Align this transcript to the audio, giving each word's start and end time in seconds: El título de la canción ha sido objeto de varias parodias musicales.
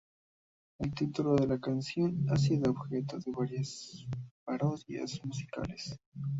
El 0.79 0.95
título 0.95 1.35
de 1.35 1.45
la 1.45 1.59
canción 1.59 2.25
ha 2.31 2.35
sido 2.35 2.71
objeto 2.71 3.19
de 3.19 3.31
varias 3.31 4.03
parodias 4.43 5.23
musicales. 5.23 5.95